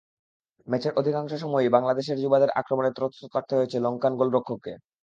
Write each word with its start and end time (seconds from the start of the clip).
ম্যাচের 0.67 0.93
অধিকাংশ 0.95 1.31
সময়ই 1.35 1.73
বাংলাদেশের 1.75 2.21
যুবাদের 2.23 2.53
আক্রমণে 2.59 2.91
ত্রস্ত 2.93 3.21
থাকতে 3.33 3.53
হয়েছে 3.55 3.77
লঙ্কান 3.79 4.13
গোলরক্ষককে। 4.19 4.73